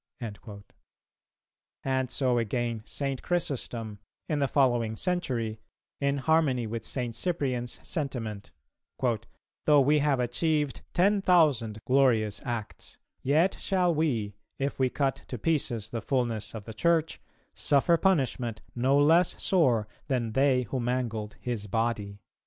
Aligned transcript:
"[269:1] 0.19 0.63
And 1.83 2.09
so 2.09 2.39
again 2.39 2.81
St. 2.85 3.21
Chrysostom, 3.21 3.99
in 4.27 4.39
the 4.39 4.47
following 4.47 4.95
century, 4.95 5.59
in 5.99 6.17
harmony 6.17 6.65
with 6.65 6.83
St. 6.83 7.15
Cyprian's 7.15 7.79
sentiment: 7.87 8.49
"Though 9.65 9.79
we 9.81 9.99
have 9.99 10.19
achieved 10.19 10.81
ten 10.93 11.21
thousand 11.21 11.77
glorious 11.85 12.41
acts, 12.43 12.97
yet 13.21 13.57
shall 13.59 13.93
we, 13.93 14.33
if 14.57 14.79
we 14.79 14.89
cut 14.89 15.23
to 15.27 15.37
pieces 15.37 15.91
the 15.91 16.01
fulness 16.01 16.55
of 16.55 16.63
the 16.65 16.73
Church, 16.73 17.21
suffer 17.53 17.95
punishment 17.95 18.61
no 18.73 18.97
less 18.97 19.39
sore 19.39 19.87
than 20.07 20.31
they 20.31 20.63
who 20.63 20.79
mangled 20.79 21.35
His 21.41 21.67
body." 21.67 22.17